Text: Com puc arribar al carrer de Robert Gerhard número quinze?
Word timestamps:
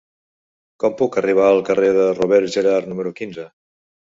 Com 0.83 0.95
puc 1.01 1.17
arribar 1.21 1.45
al 1.49 1.61
carrer 1.67 1.91
de 1.99 2.09
Robert 2.21 2.53
Gerhard 2.57 2.91
número 2.95 3.17
quinze? 3.21 3.47